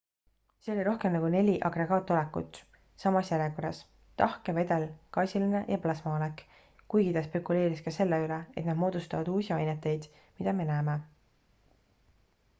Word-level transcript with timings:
see 0.61 0.71
oli 0.73 0.83
rohkem 0.85 1.11
nagu 1.15 1.27
neli 1.33 1.51
agregaatolekut 1.67 2.55
samas 3.03 3.27
järjekorras– 3.33 3.81
tahke 4.21 4.55
vedel 4.57 4.85
gaasiline 5.17 5.61
ja 5.73 5.77
plasmaolek– 5.83 6.41
kuigi 6.95 7.13
ta 7.19 7.23
spekuleeris 7.27 7.85
ka 7.89 7.93
selle 7.99 8.19
üle 8.25 8.39
et 8.61 8.69
nad 8.71 8.81
moodustavad 8.85 9.29
uusi 9.35 9.53
aineteid 9.59 10.09
mida 10.39 10.57
me 10.63 10.67
näeme 10.71 10.97